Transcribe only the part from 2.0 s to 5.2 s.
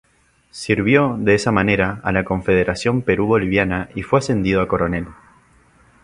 a la Confederación Perú-Boliviana y fue ascendido a coronel.